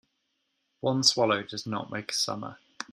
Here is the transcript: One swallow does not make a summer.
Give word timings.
One 0.79 1.03
swallow 1.03 1.43
does 1.43 1.67
not 1.67 1.91
make 1.91 2.09
a 2.09 2.15
summer. 2.15 2.57